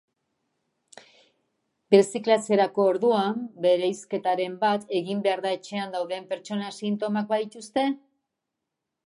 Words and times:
Birziklatzerako 1.95 2.85
orduan 2.93 3.43
bereizketaren 3.67 4.57
bat 4.65 4.89
egin 5.01 5.23
behar 5.29 5.45
da 5.49 5.53
etxean 5.59 5.95
dauden 5.99 6.27
pertsonak 6.33 6.77
sintomak 6.81 7.31
badituzte? 7.37 7.87